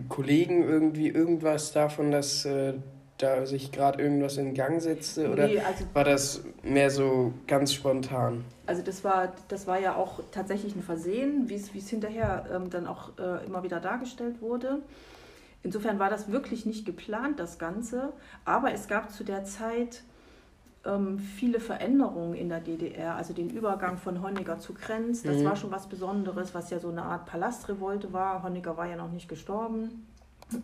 Kollegen 0.09 0.63
irgendwie 0.63 1.09
irgendwas 1.09 1.73
davon, 1.73 2.11
dass 2.11 2.45
äh, 2.45 2.75
da 3.19 3.47
sich 3.47 3.71
gerade 3.71 4.03
irgendwas 4.03 4.37
in 4.37 4.55
Gang 4.55 4.81
setzte? 4.81 5.31
Oder 5.31 5.47
nee, 5.47 5.61
also, 5.61 5.85
war 5.93 6.05
das 6.05 6.43
mehr 6.63 6.91
so 6.91 7.33
ganz 7.47 7.73
spontan? 7.73 8.45
Also 8.67 8.83
das 8.83 9.05
war, 9.05 9.33
das 9.49 9.67
war 9.67 9.79
ja 9.79 9.95
auch 9.95 10.21
tatsächlich 10.33 10.75
ein 10.75 10.83
Versehen, 10.83 11.49
wie 11.49 11.55
es 11.55 11.89
hinterher 11.89 12.47
ähm, 12.53 12.71
dann 12.71 12.87
auch 12.87 13.11
äh, 13.19 13.45
immer 13.47 13.63
wieder 13.63 13.81
dargestellt 13.81 14.41
wurde. 14.41 14.81
Insofern 15.63 15.99
war 15.99 16.11
das 16.11 16.31
wirklich 16.31 16.67
nicht 16.67 16.85
geplant, 16.85 17.41
das 17.41 17.59
Ganze. 17.59 18.13
Aber 18.45 18.73
es 18.73 18.89
gab 18.89 19.11
zu 19.11 19.25
der 19.25 19.45
Zeit 19.45 20.03
ähm, 20.85 21.19
viele 21.19 21.61
Veränderungen 21.61 22.35
in 22.35 22.49
der 22.49 22.61
DDR, 22.61 23.17
also 23.17 23.33
den 23.33 23.49
Übergang 23.49 23.97
von 23.97 24.23
Honecker 24.23 24.59
zu 24.59 24.75
Krenz. 24.75 25.23
Das 25.23 25.39
mhm. 25.39 25.45
war 25.45 25.57
schon 25.57 25.71
was 25.71 25.89
Besonderes, 25.89 26.55
was 26.55 26.71
ja 26.71 26.81
so 26.81 26.91
eine 26.91 27.03
Art 27.03 27.27
Palastrevolte 27.27 28.13
war. 28.13 28.43
Honecker 28.43 28.77
war 28.77 28.87
ja 28.87 28.97
noch 28.97 29.11
nicht 29.11 29.29
gestorben. 29.29 30.07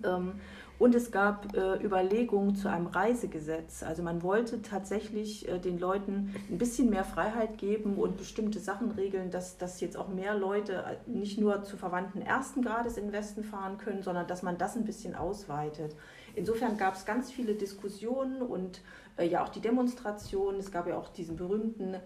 Ähm, 0.05 0.35
und 0.81 0.94
es 0.94 1.11
gab 1.11 1.55
äh, 1.55 1.77
Überlegungen 1.85 2.55
zu 2.56 2.71
einem 2.71 2.87
Reisegesetz. 2.87 3.82
Also 3.82 4.03
man 4.03 4.23
wollte 4.23 4.62
tatsächlich 4.62 5.47
äh, 5.47 5.59
den 5.59 5.79
Leuten 5.79 6.35
ein 6.50 6.56
bisschen 6.56 6.88
mehr 6.88 7.05
Freiheit 7.05 7.59
geben 7.59 7.99
und 7.99 8.17
bestimmte 8.17 8.59
Sachen 8.61 8.91
regeln, 8.93 9.31
dass, 9.31 9.59
dass 9.59 9.82
jetzt 9.82 9.99
auch 9.99 10.09
mehr 10.09 10.35
Leute 10.35 10.85
äh, 10.87 11.11
nicht 11.11 11.38
nur 11.38 11.65
zu 11.65 11.77
Verwandten 11.77 12.23
ersten 12.23 12.62
Grades 12.62 12.97
in 12.97 13.09
den 13.09 13.12
Westen 13.12 13.44
fahren 13.44 13.77
können, 13.77 14.03
sondern 14.03 14.27
dass 14.27 14.43
man 14.43 14.56
das 14.56 14.75
ein 14.75 14.87
bisschen 14.87 15.15
ausweitet. 15.15 15.94
Insofern 16.34 16.79
gab 16.79 16.94
es 16.94 17.05
ganz 17.05 17.31
viele 17.31 17.56
Diskussionen 17.56 18.41
und 18.41 18.81
äh, 19.19 19.29
ja 19.29 19.44
auch 19.44 19.51
die 19.51 19.60
Demonstrationen. 19.60 20.60
Es 20.60 20.72
gab 20.72 20.87
ja 20.87 20.96
auch 20.96 21.10
diesen 21.10 21.37
berühmten 21.37 21.96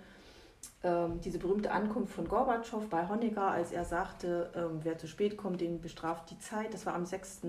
ähm, 0.82 1.20
diese 1.20 1.38
berühmte 1.38 1.70
Ankunft 1.70 2.14
von 2.14 2.28
Gorbatschow 2.28 2.88
bei 2.88 3.08
Honecker, 3.08 3.50
als 3.50 3.72
er 3.72 3.84
sagte, 3.84 4.50
ähm, 4.54 4.80
wer 4.82 4.98
zu 4.98 5.06
spät 5.06 5.36
kommt, 5.36 5.60
den 5.60 5.80
bestraft 5.80 6.30
die 6.30 6.38
Zeit. 6.38 6.74
Das 6.74 6.86
war 6.86 6.94
am 6.94 7.06
6. 7.06 7.42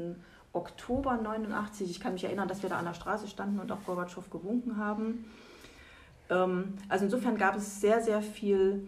Oktober 0.53 1.17
89. 1.17 1.89
Ich 1.89 1.99
kann 1.99 2.13
mich 2.13 2.23
erinnern, 2.23 2.47
dass 2.47 2.63
wir 2.63 2.69
da 2.69 2.77
an 2.77 2.85
der 2.85 2.93
Straße 2.93 3.27
standen 3.27 3.59
und 3.59 3.71
auch 3.71 3.83
Gorbatschow 3.85 4.29
gewunken 4.29 4.77
haben. 4.77 5.25
Ähm, 6.29 6.75
also 6.89 7.05
insofern 7.05 7.37
gab 7.37 7.55
es 7.55 7.81
sehr, 7.81 8.01
sehr 8.01 8.21
viel 8.21 8.87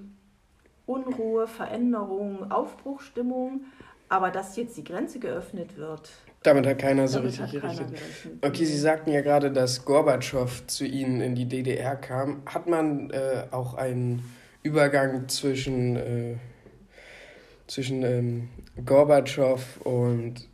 Unruhe, 0.85 1.47
Veränderung, 1.47 2.51
Aufbruchstimmung. 2.51 3.65
Aber 4.09 4.31
dass 4.31 4.55
jetzt 4.55 4.77
die 4.77 4.85
Grenze 4.85 5.19
geöffnet 5.19 5.77
wird. 5.77 6.11
Damit 6.47 6.65
hat 6.65 6.79
keiner 6.79 7.09
so 7.09 7.19
richtig 7.19 7.51
gerechnet. 7.51 7.89
Okay, 8.39 8.63
Sie 8.63 8.77
sagten 8.77 9.11
ja 9.11 9.19
gerade, 9.19 9.51
dass 9.51 9.83
Gorbatschow 9.83 10.65
zu 10.65 10.85
Ihnen 10.85 11.19
in 11.19 11.35
die 11.35 11.43
DDR 11.43 11.97
kam. 11.97 12.41
Hat 12.45 12.67
man 12.67 13.09
äh, 13.09 13.43
auch 13.51 13.73
einen 13.73 14.23
Übergang 14.63 15.27
zwischen, 15.27 15.97
äh, 15.97 16.35
zwischen 17.67 18.01
ähm, 18.01 18.47
Gorbatschow 18.85 19.81
und 19.83 20.47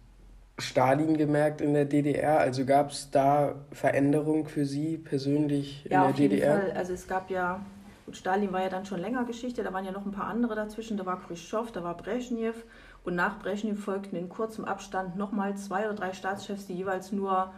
Stalin 0.57 1.15
gemerkt 1.15 1.61
in 1.61 1.75
der 1.75 1.85
DDR? 1.85 2.39
Also 2.39 2.65
gab 2.65 2.89
es 2.89 3.11
da 3.11 3.63
Veränderungen 3.71 4.47
für 4.47 4.65
Sie 4.65 4.97
persönlich 4.97 5.85
in 5.85 5.91
ja, 5.91 6.01
der 6.01 6.09
auf 6.09 6.15
DDR? 6.15 6.55
Jeden 6.55 6.69
Fall. 6.69 6.71
Also 6.75 6.93
es 6.93 7.07
gab 7.07 7.29
ja, 7.29 7.63
Stalin 8.11 8.51
war 8.51 8.63
ja 8.63 8.69
dann 8.69 8.87
schon 8.87 8.99
länger 8.99 9.25
Geschichte, 9.25 9.61
da 9.61 9.71
waren 9.71 9.85
ja 9.85 9.91
noch 9.91 10.07
ein 10.07 10.11
paar 10.11 10.25
andere 10.25 10.55
dazwischen. 10.55 10.97
Da 10.97 11.05
war 11.05 11.21
Khrushchev, 11.21 11.71
da 11.71 11.83
war 11.83 11.95
Brezhnev 11.95 12.55
und 13.03 13.15
nach 13.15 13.39
Brezhnev 13.39 13.79
folgten 13.83 14.15
in 14.15 14.29
kurzem 14.29 14.65
Abstand 14.65 15.17
nochmal 15.17 15.57
zwei 15.57 15.85
oder 15.85 15.95
drei 15.95 16.13
Staatschefs, 16.13 16.67
die 16.67 16.73
jeweils 16.73 17.11
nur 17.11 17.53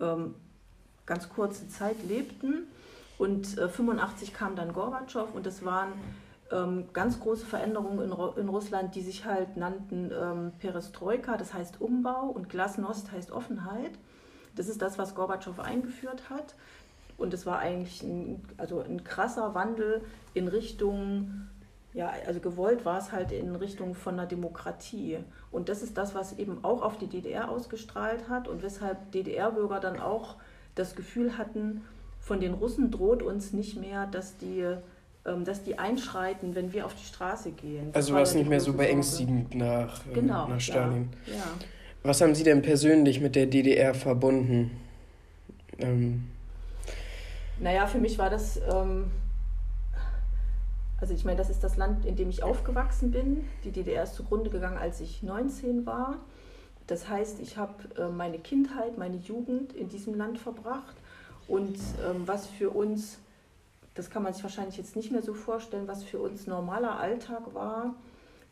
ähm, 0.00 0.34
ganz 1.06 1.28
kurze 1.28 1.68
Zeit 1.68 1.96
lebten. 2.06 2.66
Und 3.18 3.58
äh, 3.58 3.68
85 3.68 4.34
kam 4.34 4.56
dann 4.56 4.72
Gorbatschow 4.72 5.28
und 5.34 5.46
das 5.46 5.64
waren 5.64 5.92
ähm, 6.50 6.88
ganz 6.92 7.20
große 7.20 7.46
Veränderungen 7.46 7.98
in, 8.00 8.42
in, 8.42 8.48
Russland, 8.48 8.94
die 8.94 9.02
sich 9.02 9.24
halt 9.24 9.56
nannten 9.56 10.10
ähm, 10.10 10.52
Perestroika, 10.58 11.36
das 11.36 11.54
heißt 11.54 11.80
Umbau, 11.80 12.26
und 12.26 12.48
Glasnost 12.48 13.12
heißt 13.12 13.30
Offenheit. 13.30 13.92
Das 14.56 14.68
ist 14.68 14.82
das, 14.82 14.98
was 14.98 15.14
Gorbatschow 15.14 15.58
eingeführt 15.60 16.28
hat. 16.28 16.54
Und 17.16 17.34
es 17.34 17.44
war 17.46 17.58
eigentlich 17.58 18.02
ein, 18.02 18.42
also 18.56 18.80
ein 18.80 19.04
krasser 19.04 19.54
Wandel 19.54 20.02
in 20.34 20.48
Richtung 20.48 21.48
Ja, 21.92 22.12
also 22.26 22.38
gewollt 22.38 22.84
war 22.84 22.98
es 22.98 23.10
halt 23.10 23.32
in 23.32 23.56
Richtung 23.56 23.94
von 23.94 24.14
einer 24.14 24.26
Demokratie. 24.26 25.18
Und 25.50 25.68
das 25.68 25.82
ist 25.82 25.98
das, 25.98 26.14
was 26.14 26.38
eben 26.38 26.62
auch 26.62 26.82
auf 26.82 26.98
die 26.98 27.08
DDR 27.08 27.50
ausgestrahlt 27.50 28.28
hat 28.28 28.46
und 28.46 28.62
weshalb 28.62 29.10
DDR-Bürger 29.10 29.80
dann 29.80 29.98
auch 29.98 30.36
das 30.76 30.94
Gefühl 30.94 31.36
hatten, 31.36 31.82
von 32.20 32.38
den 32.38 32.54
Russen 32.54 32.90
droht 32.92 33.22
uns 33.22 33.52
nicht 33.52 33.76
mehr, 33.80 34.06
dass 34.06 34.36
die, 34.36 34.64
ähm, 35.26 35.44
dass 35.44 35.64
die 35.64 35.78
einschreiten, 35.78 36.54
wenn 36.54 36.72
wir 36.72 36.86
auf 36.86 36.94
die 36.94 37.04
Straße 37.04 37.50
gehen. 37.50 37.88
Das 37.88 38.04
also 38.04 38.14
war 38.14 38.22
es 38.22 38.34
nicht 38.34 38.48
mehr 38.48 38.60
so 38.60 38.72
beängstigend 38.72 39.54
nach, 39.56 40.06
äh, 40.06 40.14
genau, 40.14 40.46
nach 40.46 40.60
Stalin. 40.60 41.08
Ja, 41.26 41.34
ja. 41.34 41.44
Was 42.02 42.20
haben 42.20 42.34
Sie 42.34 42.44
denn 42.44 42.62
persönlich 42.62 43.20
mit 43.20 43.34
der 43.34 43.46
DDR 43.46 43.94
verbunden? 43.94 44.70
Ähm. 45.78 46.28
Naja, 47.58 47.86
für 47.86 47.98
mich 47.98 48.16
war 48.16 48.30
das 48.30 48.58
ähm, 48.72 49.10
also 51.00 51.14
ich 51.14 51.24
meine, 51.24 51.38
das 51.38 51.50
ist 51.50 51.64
das 51.64 51.76
Land, 51.76 52.04
in 52.04 52.16
dem 52.16 52.28
ich 52.28 52.42
aufgewachsen 52.42 53.10
bin. 53.10 53.44
Die 53.64 53.70
DDR 53.70 54.02
ist 54.02 54.14
zugrunde 54.14 54.50
gegangen, 54.50 54.78
als 54.78 55.00
ich 55.00 55.22
19 55.22 55.86
war. 55.86 56.18
Das 56.86 57.08
heißt, 57.08 57.40
ich 57.40 57.56
habe 57.56 57.74
äh, 57.96 58.08
meine 58.08 58.38
Kindheit, 58.38 58.98
meine 58.98 59.16
Jugend 59.16 59.72
in 59.72 59.88
diesem 59.88 60.14
Land 60.14 60.38
verbracht. 60.38 60.96
Und 61.48 61.78
ähm, 62.08 62.22
was 62.26 62.46
für 62.46 62.70
uns, 62.70 63.18
das 63.94 64.10
kann 64.10 64.22
man 64.22 64.34
sich 64.34 64.42
wahrscheinlich 64.42 64.76
jetzt 64.76 64.96
nicht 64.96 65.10
mehr 65.10 65.22
so 65.22 65.34
vorstellen, 65.34 65.88
was 65.88 66.04
für 66.04 66.18
uns 66.18 66.46
normaler 66.46 66.98
Alltag 66.98 67.54
war, 67.54 67.94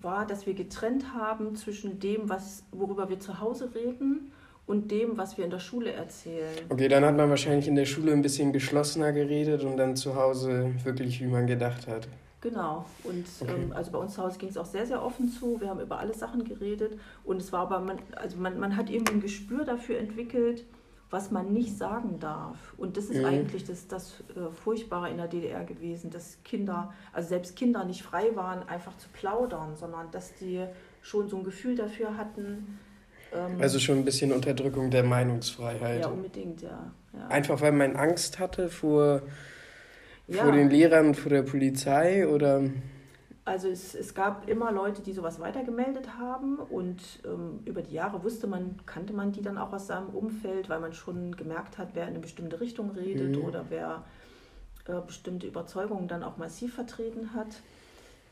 war, 0.00 0.26
dass 0.26 0.46
wir 0.46 0.54
getrennt 0.54 1.12
haben 1.14 1.56
zwischen 1.56 1.98
dem, 1.98 2.28
was, 2.28 2.62
worüber 2.70 3.08
wir 3.08 3.20
zu 3.20 3.40
Hause 3.40 3.70
reden 3.74 4.32
und 4.66 4.90
dem, 4.90 5.18
was 5.18 5.36
wir 5.36 5.44
in 5.44 5.50
der 5.50 5.58
Schule 5.58 5.92
erzählen. 5.92 6.48
Okay, 6.68 6.88
dann 6.88 7.04
hat 7.04 7.16
man 7.16 7.28
wahrscheinlich 7.30 7.66
in 7.66 7.74
der 7.74 7.86
Schule 7.86 8.12
ein 8.12 8.22
bisschen 8.22 8.52
geschlossener 8.52 9.12
geredet 9.12 9.64
und 9.64 9.76
dann 9.76 9.96
zu 9.96 10.14
Hause 10.14 10.72
wirklich, 10.84 11.20
wie 11.20 11.26
man 11.26 11.46
gedacht 11.46 11.88
hat. 11.88 12.06
Genau. 12.40 12.87
Und 13.02 13.26
okay. 13.40 13.52
ähm, 13.52 13.73
also 13.73 13.90
bei 13.90 13.99
uns 13.99 14.14
zu 14.14 14.23
Hause 14.23 14.38
ging 14.38 14.49
es 14.49 14.57
auch 14.57 14.66
sehr, 14.66 14.87
sehr 14.87 15.02
offen 15.02 15.28
zu. 15.28 15.61
Wir 15.61 15.68
haben 15.68 15.80
über 15.80 15.99
alle 15.99 16.14
Sachen 16.14 16.45
geredet. 16.45 16.99
Und 17.25 17.40
es 17.40 17.52
war 17.52 17.61
aber, 17.61 17.80
man, 17.80 17.99
also 18.16 18.37
man, 18.37 18.59
man 18.61 18.76
hat 18.76 18.90
irgendwie 18.90 19.14
ein 19.14 19.21
Gespür 19.21 19.64
dafür 19.64 19.99
entwickelt, 19.99 20.64
was 21.11 21.30
man 21.30 21.52
nicht 21.52 21.76
sagen 21.76 22.21
darf. 22.21 22.57
Und 22.76 22.97
das 22.97 23.07
ist 23.07 23.18
mhm. 23.18 23.25
eigentlich 23.25 23.64
das, 23.64 23.88
das 23.88 24.23
äh, 24.37 24.50
Furchtbare 24.50 25.11
in 25.11 25.16
der 25.16 25.26
DDR 25.26 25.64
gewesen, 25.64 26.11
dass 26.11 26.38
Kinder, 26.45 26.92
also 27.12 27.28
selbst 27.28 27.57
Kinder 27.57 27.85
nicht 27.85 28.02
frei 28.02 28.37
waren, 28.37 28.68
einfach 28.68 28.97
zu 28.99 29.09
plaudern, 29.12 29.75
sondern 29.75 30.11
dass 30.12 30.35
die 30.35 30.64
schon 31.02 31.28
so 31.28 31.38
ein 31.38 31.45
Gefühl 31.45 31.75
dafür 31.75 32.16
hatten. 32.16 32.78
Ähm, 33.33 33.61
also 33.61 33.80
schon 33.80 33.99
ein 33.99 34.04
bisschen 34.04 34.33
Unterdrückung 34.33 34.90
der 34.90 35.02
Meinungsfreiheit. 35.02 36.02
Ja, 36.02 36.09
unbedingt, 36.09 36.62
ja. 36.62 36.92
ja. 37.14 37.26
Einfach 37.28 37.61
weil 37.62 37.73
man 37.73 37.97
Angst 37.97 38.38
hatte 38.38 38.68
vor 38.68 39.23
ja. 40.28 40.44
Vor 40.44 40.52
den 40.52 40.70
Lehrern, 40.70 41.14
vor 41.14 41.30
der 41.30 41.42
Polizei 41.42 42.28
oder? 42.28 42.62
Also 43.44 43.68
es, 43.68 43.94
es 43.94 44.14
gab 44.14 44.47
immer 44.47 44.70
Leute, 44.70 45.00
die 45.00 45.14
sowas 45.14 45.40
weitergemeldet 45.40 46.18
haben 46.18 46.58
und 46.58 47.00
ähm, 47.25 47.61
über 47.64 47.80
die 47.80 47.94
Jahre 47.94 48.23
wusste 48.23 48.47
man, 48.47 48.76
kannte 48.85 49.14
man 49.14 49.32
die 49.32 49.40
dann 49.40 49.56
auch 49.56 49.73
aus 49.73 49.87
seinem 49.87 50.11
Umfeld, 50.11 50.68
weil 50.68 50.80
man 50.80 50.92
schon 50.92 51.35
gemerkt 51.35 51.78
hat, 51.78 51.90
wer 51.94 52.02
in 52.02 52.11
eine 52.11 52.18
bestimmte 52.18 52.61
Richtung 52.61 52.90
redet 52.90 53.37
mhm. 53.37 53.44
oder 53.44 53.64
wer 53.70 54.04
äh, 54.87 55.00
bestimmte 55.00 55.47
Überzeugungen 55.47 56.08
dann 56.08 56.23
auch 56.23 56.37
massiv 56.37 56.75
vertreten 56.75 57.32
hat. 57.32 57.62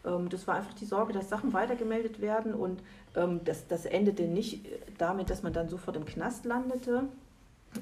Ähm, 0.05 0.29
das 0.29 0.47
war 0.47 0.57
einfach 0.57 0.75
die 0.75 0.85
Sorge, 0.85 1.15
dass 1.15 1.31
Sachen 1.31 1.55
weitergemeldet 1.55 2.21
werden 2.21 2.53
und 2.53 2.83
ähm, 3.15 3.41
das, 3.43 3.67
das 3.69 3.87
endete 3.87 4.25
nicht 4.25 4.67
damit, 4.99 5.31
dass 5.31 5.43
man 5.43 5.55
dann 5.55 5.71
sofort 5.71 5.97
im 5.97 6.05
Knast 6.05 6.45
landete, 6.45 7.05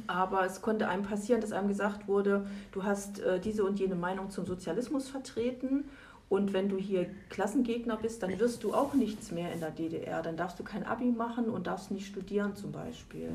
aber 0.07 0.45
es 0.45 0.61
konnte 0.61 0.89
einem 0.89 1.05
passieren, 1.05 1.41
dass 1.41 1.53
einem 1.53 1.69
gesagt 1.69 2.09
wurde, 2.09 2.47
du 2.73 2.85
hast 2.85 3.21
äh, 3.21 3.39
diese 3.41 3.65
und 3.65 3.79
jene 3.79 3.95
Meinung 3.95 4.31
zum 4.31 4.47
Sozialismus 4.47 5.09
vertreten 5.09 5.85
und 6.29 6.53
wenn 6.53 6.69
du 6.69 6.79
hier 6.79 7.07
Klassengegner 7.29 7.97
bist, 7.97 8.23
dann 8.23 8.39
wirst 8.39 8.65
du 8.65 8.75
auch 8.75 8.95
nichts 8.95 9.31
mehr 9.31 9.53
in 9.53 9.61
der 9.61 9.71
DDR. 9.71 10.23
Dann 10.23 10.37
darfst 10.37 10.59
du 10.59 10.65
kein 10.65 10.85
Abi 10.85 11.07
machen 11.07 11.49
und 11.49 11.67
darfst 11.67 11.91
nicht 11.91 12.07
studieren 12.07 12.57
zum 12.57 12.73
Beispiel. 12.73 13.29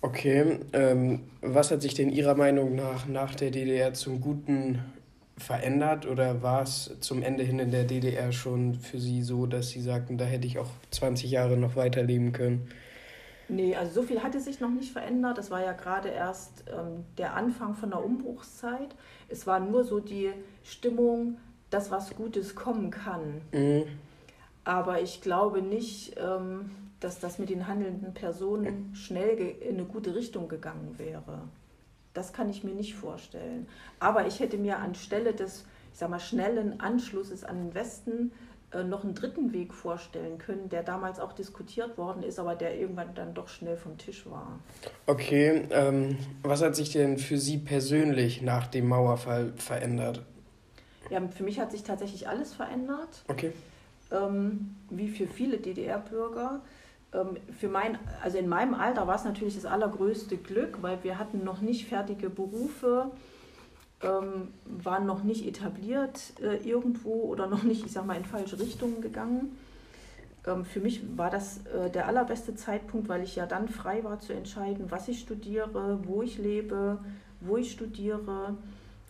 Okay, 0.00 0.58
ähm, 0.72 1.20
was 1.42 1.70
hat 1.70 1.82
sich 1.82 1.94
denn 1.94 2.10
Ihrer 2.10 2.34
Meinung 2.34 2.74
nach 2.74 3.06
nach 3.06 3.34
der 3.34 3.50
DDR 3.50 3.92
zum 3.94 4.20
Guten 4.20 4.80
verändert 5.36 6.06
oder 6.06 6.42
war 6.42 6.62
es 6.62 6.96
zum 7.00 7.22
Ende 7.22 7.42
hin 7.42 7.58
in 7.58 7.70
der 7.70 7.84
DDR 7.84 8.32
schon 8.32 8.74
für 8.74 8.98
Sie 8.98 9.22
so, 9.22 9.46
dass 9.46 9.70
Sie 9.70 9.80
sagten, 9.80 10.18
da 10.18 10.24
hätte 10.24 10.46
ich 10.46 10.58
auch 10.58 10.70
20 10.90 11.30
Jahre 11.30 11.56
noch 11.56 11.76
weiterleben 11.76 12.32
können? 12.32 12.68
Nee, 13.52 13.76
also 13.76 14.00
so 14.00 14.02
viel 14.06 14.22
hatte 14.22 14.40
sich 14.40 14.60
noch 14.60 14.70
nicht 14.70 14.92
verändert. 14.92 15.36
Das 15.36 15.50
war 15.50 15.62
ja 15.62 15.72
gerade 15.72 16.08
erst 16.08 16.64
ähm, 16.68 17.04
der 17.18 17.34
Anfang 17.34 17.74
von 17.74 17.90
der 17.90 18.02
Umbruchszeit. 18.02 18.96
Es 19.28 19.46
war 19.46 19.60
nur 19.60 19.84
so 19.84 20.00
die 20.00 20.32
Stimmung, 20.64 21.38
dass 21.68 21.90
was 21.90 22.16
Gutes 22.16 22.54
kommen 22.54 22.90
kann. 22.90 23.42
Mhm. 23.52 23.84
Aber 24.64 25.02
ich 25.02 25.20
glaube 25.20 25.60
nicht, 25.60 26.16
ähm, 26.18 26.70
dass 27.00 27.18
das 27.18 27.38
mit 27.38 27.50
den 27.50 27.66
handelnden 27.66 28.14
Personen 28.14 28.94
schnell 28.94 29.38
in 29.38 29.74
eine 29.74 29.84
gute 29.84 30.14
Richtung 30.14 30.48
gegangen 30.48 30.98
wäre. 30.98 31.42
Das 32.14 32.32
kann 32.32 32.48
ich 32.48 32.64
mir 32.64 32.74
nicht 32.74 32.94
vorstellen. 32.94 33.66
Aber 34.00 34.26
ich 34.26 34.40
hätte 34.40 34.56
mir 34.56 34.78
anstelle 34.78 35.34
des, 35.34 35.66
ich 35.92 35.98
sag 35.98 36.08
mal, 36.08 36.20
schnellen 36.20 36.80
Anschlusses 36.80 37.44
an 37.44 37.56
den 37.56 37.74
Westen 37.74 38.32
noch 38.84 39.04
einen 39.04 39.14
dritten 39.14 39.52
Weg 39.52 39.74
vorstellen 39.74 40.38
können, 40.38 40.68
der 40.68 40.82
damals 40.82 41.20
auch 41.20 41.32
diskutiert 41.32 41.98
worden 41.98 42.22
ist, 42.22 42.38
aber 42.38 42.54
der 42.54 42.78
irgendwann 42.78 43.14
dann 43.14 43.34
doch 43.34 43.48
schnell 43.48 43.76
vom 43.76 43.98
Tisch 43.98 44.24
war. 44.26 44.58
Okay, 45.06 45.66
ähm, 45.70 46.16
was 46.42 46.62
hat 46.62 46.74
sich 46.74 46.90
denn 46.90 47.18
für 47.18 47.36
Sie 47.36 47.58
persönlich 47.58 48.40
nach 48.42 48.66
dem 48.66 48.88
Mauerfall 48.88 49.52
verändert? 49.56 50.22
Ja, 51.10 51.20
für 51.28 51.42
mich 51.42 51.60
hat 51.60 51.70
sich 51.70 51.82
tatsächlich 51.82 52.28
alles 52.28 52.54
verändert. 52.54 53.24
Okay. 53.28 53.52
Ähm, 54.10 54.74
wie 54.88 55.08
für 55.08 55.26
viele 55.26 55.58
DDR-Bürger. 55.58 56.62
Ähm, 57.12 57.36
für 57.58 57.68
mein, 57.68 57.98
also 58.22 58.38
in 58.38 58.48
meinem 58.48 58.74
Alter 58.74 59.06
war 59.06 59.16
es 59.16 59.24
natürlich 59.24 59.54
das 59.54 59.66
allergrößte 59.66 60.38
Glück, 60.38 60.78
weil 60.82 61.02
wir 61.02 61.18
hatten 61.18 61.44
noch 61.44 61.60
nicht 61.60 61.86
fertige 61.88 62.30
Berufe 62.30 63.10
ähm, 64.02 64.48
waren 64.64 65.06
noch 65.06 65.22
nicht 65.22 65.46
etabliert 65.46 66.32
äh, 66.42 66.56
irgendwo 66.56 67.24
oder 67.24 67.46
noch 67.46 67.62
nicht, 67.62 67.86
ich 67.86 67.92
sag 67.92 68.06
mal, 68.06 68.16
in 68.16 68.24
falsche 68.24 68.58
Richtungen 68.58 69.00
gegangen. 69.00 69.56
Ähm, 70.46 70.64
für 70.64 70.80
mich 70.80 71.02
war 71.16 71.30
das 71.30 71.58
äh, 71.66 71.90
der 71.90 72.08
allerbeste 72.08 72.54
Zeitpunkt, 72.54 73.08
weil 73.08 73.22
ich 73.22 73.36
ja 73.36 73.46
dann 73.46 73.68
frei 73.68 74.02
war 74.04 74.18
zu 74.18 74.32
entscheiden, 74.32 74.86
was 74.90 75.08
ich 75.08 75.20
studiere, 75.20 76.00
wo 76.04 76.22
ich 76.22 76.38
lebe, 76.38 76.98
wo 77.40 77.56
ich 77.56 77.70
studiere 77.72 78.56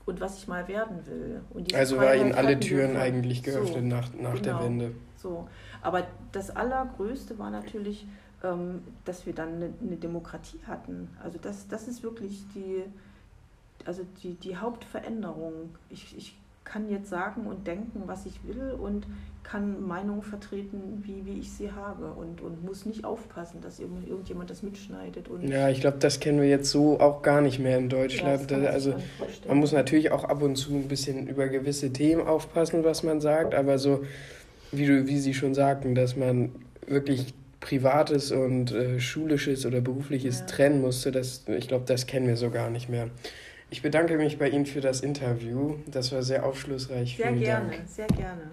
und 0.05 0.21
was 0.21 0.39
ich 0.39 0.49
mal 0.49 0.69
werden 0.69 1.07
will. 1.07 1.41
also 1.75 1.97
war 1.97 2.15
Ihnen 2.15 2.33
alle 2.33 2.59
Türen 2.59 2.97
eigentlich 2.97 3.43
geöffnet 3.43 3.75
so, 3.75 3.81
nach, 3.81 4.13
nach 4.15 4.35
genau, 4.35 4.59
der 4.59 4.61
Wende. 4.61 4.93
So. 5.17 5.49
Aber 5.81 6.07
das 6.33 6.55
Allergrößte 6.55 7.39
war 7.39 7.51
natürlich, 7.51 8.07
ähm, 8.43 8.83
dass 9.05 9.27
wir 9.27 9.33
dann 9.33 9.55
eine, 9.55 9.73
eine 9.81 9.97
Demokratie 9.97 10.61
hatten. 10.67 11.09
Also 11.23 11.39
das, 11.41 11.69
das 11.69 11.89
ist 11.89 12.03
wirklich 12.03 12.43
die, 12.55 12.83
also 13.87 14.03
die, 14.23 14.35
die 14.35 14.57
Hauptveränderung. 14.57 15.75
Ich, 15.91 16.17
ich 16.17 16.37
kann 16.65 16.89
jetzt 16.91 17.11
sagen 17.11 17.47
und 17.47 17.67
denken, 17.67 18.03
was 18.07 18.25
ich 18.27 18.35
will 18.47 18.73
und 18.73 19.07
kann 19.43 19.87
Meinungen 19.87 20.23
vertreten, 20.23 21.03
wie, 21.05 21.27
wie 21.27 21.39
ich 21.41 21.51
sie 21.51 21.73
habe 21.73 22.13
und, 22.13 22.41
und 22.41 22.65
muss 22.65 22.87
nicht 22.87 23.05
aufpassen, 23.05 23.61
dass 23.61 23.81
irgendjemand 23.81 24.49
das 24.51 24.63
mitschneidet. 24.63 25.29
Und 25.29 25.49
ja, 25.49 25.69
ich 25.69 25.81
glaube, 25.81 25.99
das 25.99 26.21
kennen 26.21 26.41
wir 26.41 26.49
jetzt 26.49 26.71
so 26.71 27.01
auch 27.01 27.23
gar 27.23 27.41
nicht 27.41 27.59
mehr 27.59 27.77
in 27.77 27.89
Deutschland. 27.89 28.51
Ja, 28.51 28.59
also 28.71 28.95
man 29.49 29.59
muss 29.59 29.73
natürlich 29.73 30.13
auch 30.13 30.25
ab 30.25 30.43
und 30.43 30.57
zu 30.57 30.73
ein 30.73 30.89
bisschen 30.89 31.27
über 31.27 31.49
gewisse 31.49 31.93
Themen 31.93 32.27
aufpassen, 32.27 32.85
was 32.85 33.03
man 33.03 33.21
sagt, 33.21 33.55
aber 33.55 33.79
so, 33.79 34.05
wie, 34.71 34.87
du, 34.87 35.07
wie 35.09 35.19
Sie 35.19 35.35
schon 35.35 35.55
sagten, 35.55 35.95
dass 35.95 36.17
man 36.17 36.53
wirklich 36.87 37.35
Privates 37.61 38.33
und 38.33 38.73
äh, 38.73 39.01
Schulisches 39.01 39.67
oder 39.67 39.81
Berufliches 39.81 40.41
ja. 40.41 40.47
trennen 40.47 40.81
musste, 40.81 41.13
das, 41.13 41.45
ich 41.47 41.69
glaube, 41.69 41.85
das 41.87 42.07
kennen 42.07 42.27
wir 42.27 42.37
so 42.37 42.51
gar 42.51 42.71
nicht 42.71 42.89
mehr. 42.89 43.09
Ich 43.73 43.81
bedanke 43.81 44.19
mich 44.19 44.39
bei 44.39 44.51
Ihnen 44.51 44.67
für 44.67 44.83
das 44.83 45.01
Interview. 45.01 45.77
Das 45.87 46.13
war 46.13 46.23
sehr 46.23 46.45
aufschlussreich. 46.45 47.17
Sehr 47.17 47.29
Vielen 47.29 47.41
gerne, 47.41 47.71
Dank. 47.71 47.89
sehr 47.89 48.07
gerne. 48.07 48.51